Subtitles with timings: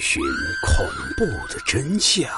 [0.00, 0.22] 寻
[0.66, 0.86] 恐
[1.16, 2.28] 怖的真相，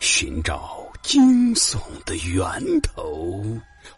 [0.00, 3.42] 寻找惊悚的源头。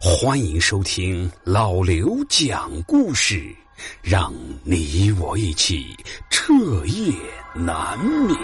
[0.01, 3.55] 欢迎收听老刘讲故事，
[4.03, 5.95] 让你我一起
[6.31, 6.53] 彻
[6.87, 7.13] 夜
[7.55, 8.37] 难眠。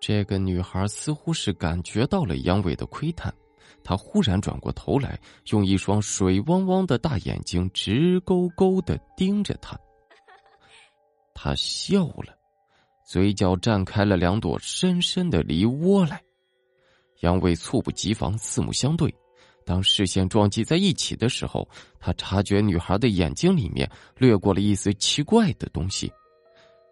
[0.00, 3.32] 这个女孩似乎是感觉到了杨伟的窥探。
[3.88, 9.80] 他忽然转过头来，用一双水汪汪的大眼睛直勾勾的盯着他。
[11.34, 12.36] 他笑了，
[13.06, 16.20] 嘴角绽开了两朵深深的梨窝来。
[17.20, 19.10] 杨伟猝不及防，四目相对。
[19.64, 21.66] 当视线撞击在一起的时候，
[21.98, 26.12] 他察觉女孩的眼睛里面掠过了一丝奇怪的东西。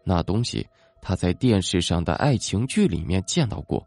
[0.02, 0.66] 那东西
[1.02, 3.86] 他在电视上的爱情剧里面见到过。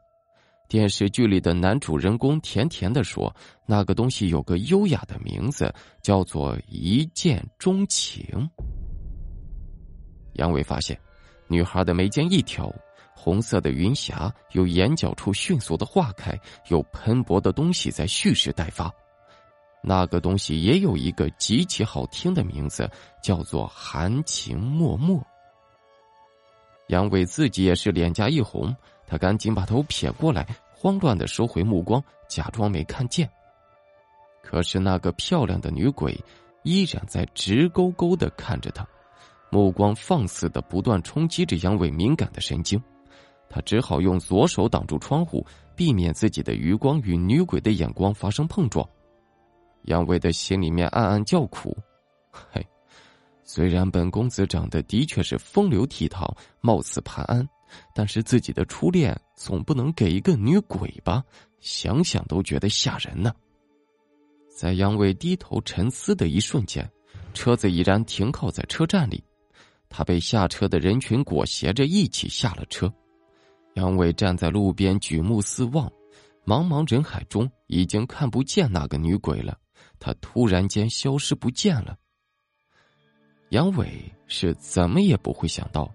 [0.70, 5.74] 电视剧里的男主人公甜甜的说：“那个东西有个优雅的名字，
[6.04, 8.24] 叫做一见钟情。”
[10.34, 10.96] 杨伟发现，
[11.48, 12.72] 女孩的眉间一挑，
[13.16, 18.94] 红色的云霞由眼角处迅速的化开，有喷薄的东西在蓄势待发。
[19.82, 22.88] 那个东西也有一个极其好听的名字，
[23.24, 25.20] 叫做含情脉脉。
[26.90, 28.72] 杨伟自己也是脸颊一红。
[29.12, 30.46] 他赶紧把头撇过来，
[30.82, 33.30] 慌乱的收回目光，假装没看见。
[34.42, 36.18] 可是那个漂亮的女鬼
[36.64, 38.88] 依然在直勾勾的看着他，
[39.52, 42.82] 目光放肆的不断冲击着杨伟敏感的神经。
[43.50, 48.88] 他只好用左手挡住窗户，避免自己的余光与女鬼的眼光发生碰撞。
[49.82, 51.78] 杨伟的心里面暗暗叫苦
[52.32, 52.66] ：“嘿，
[53.44, 57.46] 虽然本公子长得的确是风流倜傥，貌似潘安。”
[57.94, 61.24] 但是自己的初恋总不能给一个女鬼吧？
[61.62, 63.34] 想想都觉得吓人呢。
[64.50, 66.88] 在杨伟低头沉思的一瞬间，
[67.34, 69.24] 车子已然停靠在车站里，
[69.88, 72.94] 他被下车的人群裹挟着一起下了车。
[73.76, 75.90] 杨伟站在路边举目四望，
[76.46, 79.58] 茫茫人海中已经看不见那个女鬼了，
[80.00, 81.98] 她突然间消失不见了。
[83.52, 85.90] 杨伟是怎么也不会想到。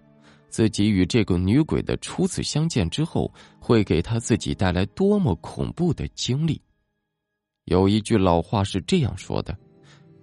[0.55, 3.29] 自己与这个女鬼的初次相见之后，
[3.59, 6.61] 会给他自己带来多么恐怖的经历？
[7.65, 9.53] 有一句老话是这样说的：“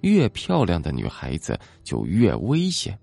[0.00, 2.98] 越漂亮的女孩子就越危险。”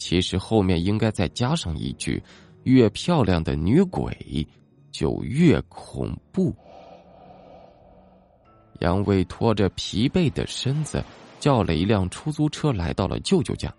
[0.00, 2.22] 其实后面应该再加上一句
[2.64, 4.48] ：“越漂亮的女鬼
[4.90, 6.56] 就越恐怖。”
[8.80, 11.04] 杨伟拖着疲惫的身子，
[11.38, 13.70] 叫了一辆出租车，来到了舅舅家。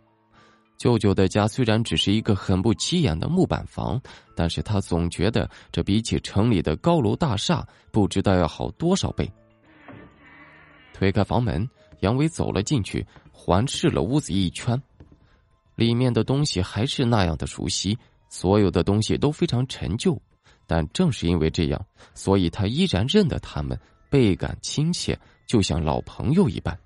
[0.77, 3.99] 舅舅的家虽然只是一个很不起眼的木板房，
[4.35, 9.29] 但是他总觉得这比起城里的高楼大厦，不知道要好多少倍。
[10.93, 11.67] 推开房门，
[12.01, 14.79] 杨伟走了进去，环视了屋子一圈，
[15.75, 17.97] 里面的东西还是那样的熟悉，
[18.29, 20.19] 所有的东西都非常陈旧，
[20.67, 23.79] 但正是因为这样，所以他依然认得他们，
[24.11, 26.77] 倍感亲切，就像老朋友一般。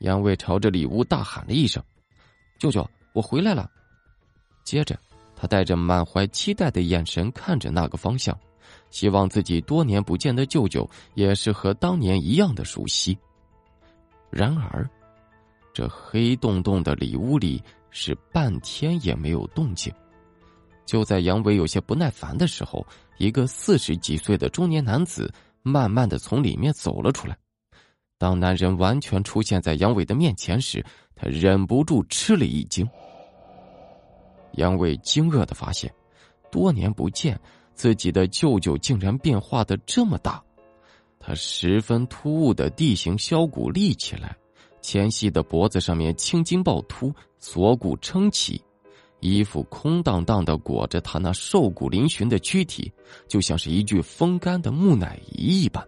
[0.00, 1.80] 杨伟朝着里屋大喊了一声。
[2.62, 3.68] 舅舅，我回来了。
[4.62, 4.96] 接着，
[5.34, 8.38] 他带着满怀期待的眼神看着那个方向，
[8.88, 13.18] 希望自己多年不见的舅舅也是和当年一样的熟悉。
[14.30, 14.88] 然而，
[15.74, 19.92] 这黑洞洞的里屋里是半天也没有动静。
[20.86, 22.86] 就在杨伟有些不耐烦的时候，
[23.18, 25.28] 一个四十几岁的中年男子
[25.62, 27.36] 慢慢的从里面走了出来。
[28.22, 30.80] 当男人完全出现在杨伟的面前时，
[31.16, 32.88] 他忍不住吃了一惊。
[34.52, 35.92] 杨伟惊愕的发现，
[36.48, 37.36] 多年不见，
[37.74, 40.40] 自己的舅舅竟然变化的这么大。
[41.18, 44.36] 他十分突兀的地形削骨立起来，
[44.82, 48.62] 纤细的脖子上面青筋暴突，锁骨撑起，
[49.18, 52.92] 衣服空荡荡的裹着他那瘦骨嶙峋的躯体，
[53.26, 55.84] 就像是一具风干的木乃伊一般。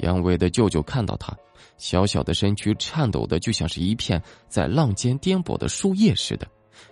[0.00, 1.36] 杨伟的舅舅看到他，
[1.78, 6.46] 小小的身躯颤抖的，就像是一片在浪尖颠簸的树叶似的，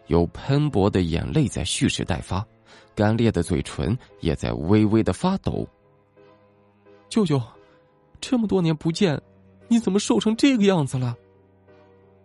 [0.07, 2.47] 有喷薄的眼泪在蓄势待发，
[2.95, 5.67] 干裂的嘴唇也在微微的发抖。
[7.09, 7.41] 舅舅，
[8.21, 9.21] 这么多年不见，
[9.69, 11.17] 你怎么瘦成这个样子了？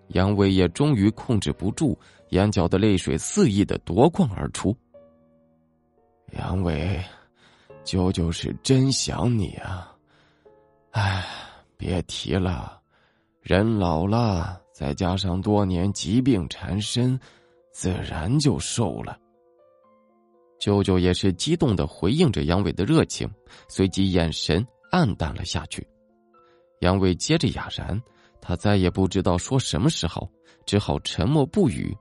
[0.10, 1.98] 杨伟也终于控制不住，
[2.30, 4.76] 眼角的泪水肆意的夺眶而出。
[6.34, 7.02] 杨伟，
[7.86, 9.93] 舅舅是真想你啊。
[10.94, 11.26] 唉，
[11.76, 12.80] 别提了，
[13.42, 17.20] 人老了，再加上多年疾病缠身，
[17.72, 19.18] 自然就瘦了。
[20.60, 23.28] 舅舅也是激动的回应着杨伟的热情，
[23.68, 25.86] 随即眼神暗淡了下去。
[26.82, 28.00] 杨伟接着哑然，
[28.40, 30.30] 他再也不知道说什么时候，
[30.64, 31.92] 只好沉默不语。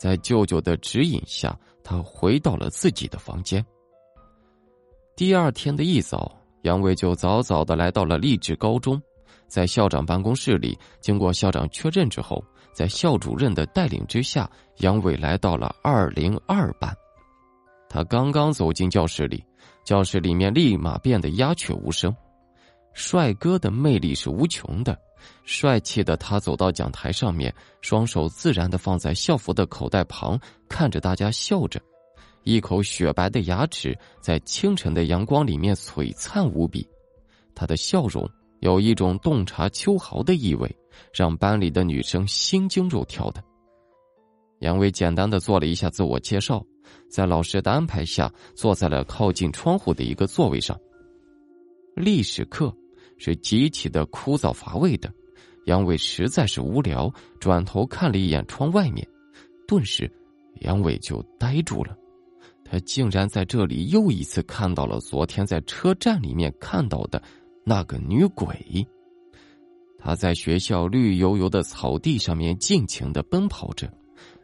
[0.00, 3.64] 在舅舅的指引下，他回到了自己的房间。
[5.14, 6.35] 第二天的一早，
[6.66, 9.00] 杨伟就早早的来到了励志高中，
[9.46, 12.42] 在校长办公室里，经过校长确认之后，
[12.72, 16.92] 在校主任的带领之下，杨伟来到了二零二班。
[17.88, 19.44] 他刚刚走进教室里，
[19.84, 22.12] 教室里面立马变得鸦雀无声。
[22.94, 24.98] 帅哥的魅力是无穷的，
[25.44, 30.36] 帅气的他走到讲台上面，双手自然的放在校服的口袋旁，
[30.68, 31.80] 看着大家笑着，
[32.46, 36.88] 一口雪白的牙齿在清晨的阳光里面璀璨无比。
[37.56, 38.26] 他的笑容
[38.60, 40.72] 有一种洞察秋毫的意味，
[41.12, 43.42] 让班里的女生心惊肉跳的。
[44.60, 46.64] 杨伟简单的做了一下自我介绍，
[47.10, 50.78] 在老师的安排下，坐在了靠近窗户的一个座位上。
[51.94, 52.74] 历史课。
[53.18, 55.10] 是极其的枯燥乏味的，
[55.64, 57.10] 杨伟实在是无聊，
[57.40, 59.08] 转头看了一眼窗外面，
[59.66, 60.06] 顿时，
[60.60, 61.96] 杨伟就呆住了。
[62.68, 67.22] 他竟然在这里又一次看到了昨天在车站里面看到的
[67.64, 68.86] 那个女鬼。
[69.98, 73.92] 她在学校绿油油的草地上面尽情的奔跑着，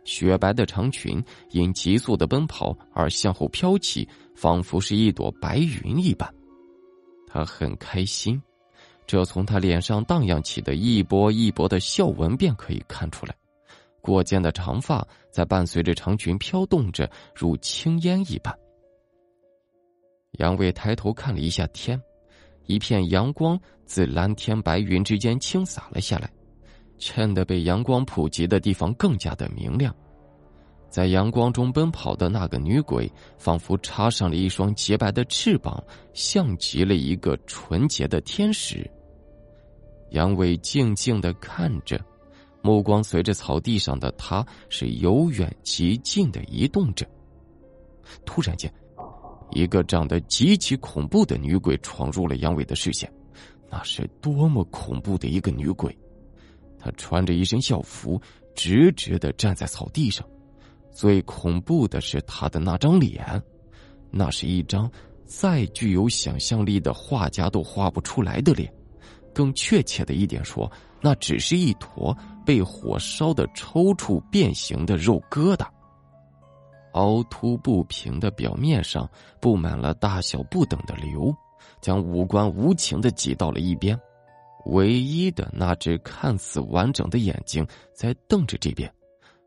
[0.05, 6.33] 雪白的长裙因急速的奔跑而向后飘起，仿佛是一朵白云一般。
[7.27, 8.41] 他很开心。
[9.05, 13.35] 这从他脸上荡漾起的一波一波的笑纹便可以看出来，
[14.03, 18.55] 过肩的长发在伴随着长裙飘动着，如轻烟一般。
[20.33, 21.99] 杨伟抬头看了一下天，
[22.67, 26.31] 一片阳光自蓝天白云之间倾洒了下来，
[26.99, 29.95] 衬得被阳光普及的地方更加的明亮。
[30.91, 35.83] 在阳光中奔跑的那个女鬼，仿佛插上了一双洁白的翅膀，
[36.13, 38.91] 像极了一个纯洁的天使。
[40.11, 41.99] 杨伟静静的看着，
[42.63, 47.07] 目光随着草地上的他是由远及近的移动着。
[48.25, 48.73] 突然间，
[49.51, 53.13] 一个长得极其恐怖的女鬼闯入了杨伟的视线。
[53.71, 55.97] 那是多么恐怖的一个女鬼！
[56.79, 58.21] 她穿着一身校服，
[58.55, 60.29] 直直的站在草地上。
[60.93, 63.43] 最恐怖的是她的那张脸，
[64.11, 64.91] 那是一张
[65.25, 68.71] 再具有想象力的画家都画不出来的脸。
[69.33, 70.71] 更确切的一点说，
[71.01, 75.67] 那只是一坨被火烧的抽搐变形的肉疙瘩。
[76.93, 79.09] 凹凸不平的表面上
[79.41, 81.35] 布满了大小不等的瘤，
[81.81, 83.99] 将五官无情的挤到了一边。
[84.67, 88.93] 唯一的那只看似完整的眼睛在瞪着这边。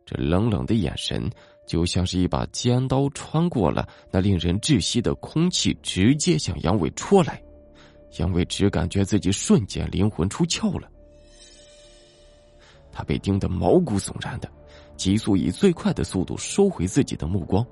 [0.05, 1.29] 这冷冷的眼神，
[1.65, 7.41] 就像是一把尖刀穿过了那令人窒息的空气，直接向杨伟戳来。
[8.19, 10.89] 杨伟只感觉自己瞬间灵魂出窍了，
[12.95, 14.49] 他被盯得毛骨悚然的，
[14.95, 17.63] 急速以最快的速度收回自己的目光，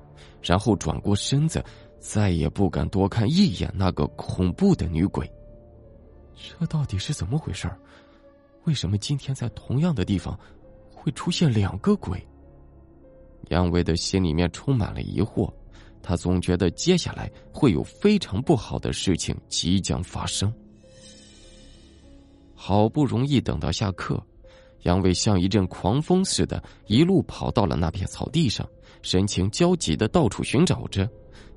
[0.42, 1.64] 然后转过身子，
[1.98, 5.26] 再也不敢多看一眼那个恐怖的女鬼。
[6.36, 7.70] 这到底是怎么回事
[8.64, 10.38] 为什么今天在同样的地方？
[10.92, 12.22] 会出现两个鬼。
[13.48, 15.50] 杨伟的心里面充满了疑惑，
[16.02, 20.52] 他总觉得接下来会有非常不好的事情即将发生。
[22.54, 24.22] 好不容易等到下课，
[24.84, 28.66] 杨伟像一阵狂风似的，一路跑到了那片草地上，
[29.02, 31.06] 神情焦急的到处寻找着。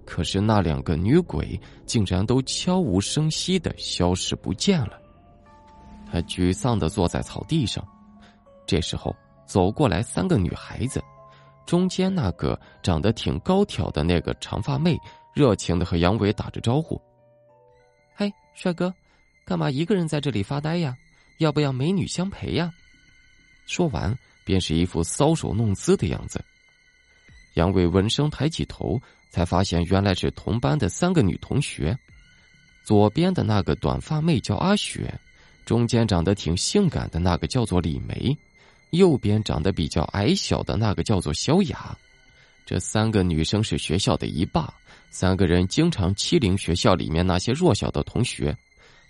[0.05, 4.99] 可是那两个女鬼竟然都悄无声息的消失不见了。
[6.11, 7.81] 他沮丧的坐在草地上，
[8.65, 9.15] 这时候。
[9.45, 11.01] 走过来三个女孩子，
[11.65, 14.99] 中间那个长得挺高挑的那个长发妹，
[15.33, 17.01] 热情的和杨伟打着招呼
[18.13, 18.93] ：“嘿，帅哥，
[19.45, 20.93] 干嘛一个人在这里发呆呀？
[21.39, 22.69] 要不要美女相陪呀？”
[23.67, 26.43] 说完，便是一副搔首弄姿的样子。
[27.53, 31.95] 杨伟闻声抬起头，才发现原来是同班的三个女同学。
[32.83, 35.13] 左边的那个短发妹叫阿雪，
[35.65, 38.35] 中间长得挺性感的那个叫做李梅。
[38.91, 41.97] 右边长得比较矮小的那个叫做小雅，
[42.65, 44.73] 这三个女生是学校的一霸，
[45.11, 48.55] 三个人经常欺凌学校里面那些弱小的同学，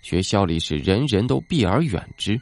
[0.02, 2.40] 学校里是人人都避而远之，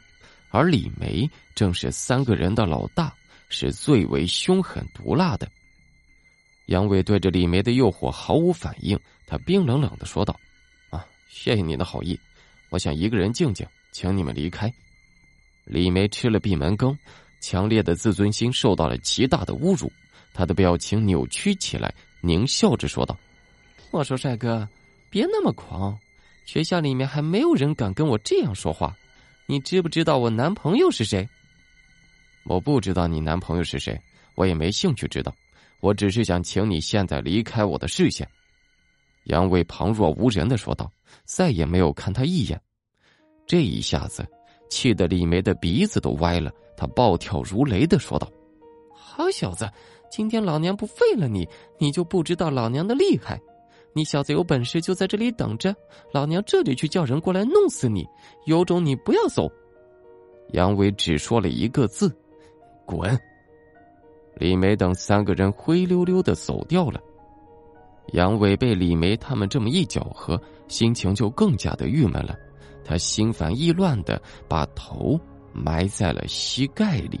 [0.49, 3.13] 而李梅正是三个人的老大，
[3.49, 5.47] 是最为凶狠毒辣的。
[6.67, 10.37] 杨伟对着李梅的诱惑毫无反应，他冰冷冷的说道
[10.89, 12.19] ：“啊，谢谢你的好意，
[12.69, 14.71] 我想一个人静静，请你们离开。”
[15.65, 16.97] 李梅吃了闭门羹。
[17.39, 19.91] 强烈的自尊心受到了极大的侮辱，
[20.33, 23.15] 他的表情扭曲起来，狞笑着说道
[23.91, 24.67] ：“我说帅哥，
[25.11, 25.95] 别那么狂，
[26.47, 28.97] 学校里面还没有人敢跟我这样说话。
[29.49, 31.25] 你知不知道我男朋友是谁？
[32.43, 33.97] 我不知道你男朋友是谁，
[34.35, 35.33] 我也没兴趣知道。
[35.79, 38.27] 我只是想请你现在离开我的视线。”
[39.27, 40.91] 杨伟旁若无人的说道，
[41.23, 42.59] 再也没有看他一眼。
[43.45, 44.27] 这一下子，
[44.69, 46.51] 气得李梅的鼻子都歪了。
[46.75, 48.29] 他暴跳如雷的说道
[48.93, 49.69] ：“好小子，
[50.11, 51.47] 今天老娘不废了你，
[51.79, 53.39] 你就不知道老娘的厉害！
[53.93, 55.75] 你小子有本事就在这里等着，
[56.11, 58.07] 老娘这里去叫人过来弄死你！
[58.45, 59.49] 有种你不要走！”
[60.53, 62.15] 杨伟只说了一个字
[62.85, 63.19] ：“滚！”
[64.37, 67.01] 李梅等三个人灰溜溜的走掉了。
[68.13, 72.37] 杨伟被李梅他们这么一搅和，心情就更加的郁闷了。
[72.85, 75.19] 他心烦意乱的把头
[75.51, 77.19] 埋在了膝盖里。